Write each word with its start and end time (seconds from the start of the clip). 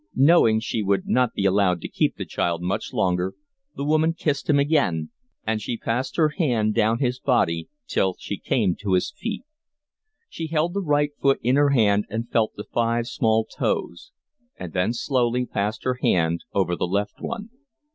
Knowing 0.17 0.59
she 0.59 0.81
would 0.81 1.05
not 1.07 1.31
be 1.33 1.45
allowed 1.45 1.79
to 1.79 1.87
keep 1.87 2.15
the 2.15 2.25
child 2.25 2.63
much 2.63 2.91
longer, 2.91 3.35
the 3.75 3.83
woman 3.83 4.13
kissed 4.15 4.49
him 4.49 4.57
again; 4.57 5.11
and 5.45 5.61
she 5.61 5.77
passed 5.77 6.15
her 6.15 6.29
hand 6.39 6.73
down 6.73 6.97
his 6.97 7.19
body 7.19 7.69
till 7.85 8.15
she 8.17 8.35
came 8.39 8.75
to 8.75 8.93
his 8.93 9.11
feet; 9.15 9.43
she 10.27 10.47
held 10.47 10.73
the 10.73 10.81
right 10.81 11.11
foot 11.21 11.39
in 11.43 11.55
her 11.55 11.69
hand 11.69 12.05
and 12.09 12.31
felt 12.31 12.55
the 12.55 12.65
five 12.73 13.05
small 13.05 13.45
toes; 13.45 14.11
and 14.57 14.73
then 14.73 14.91
slowly 14.91 15.45
passed 15.45 15.83
her 15.83 15.99
hand 16.01 16.45
over 16.51 16.75
the 16.75 16.87
left 16.87 17.21
one. 17.21 17.51